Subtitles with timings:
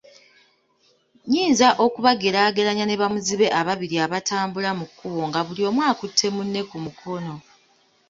[1.23, 7.33] Nnyinza okubageraageranya ne bamuzibe ababiri abatambula mu kkubo nga buli omu akutte munne ku mukono